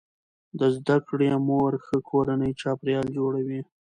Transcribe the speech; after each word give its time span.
د 0.59 0.61
زده 0.75 0.97
کړې 1.07 1.29
مور 1.47 1.73
ښه 1.85 1.97
کورنی 2.09 2.51
چاپیریال 2.61 3.07
جوړوي. 3.17 3.61